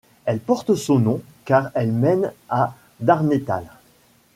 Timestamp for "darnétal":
3.01-3.65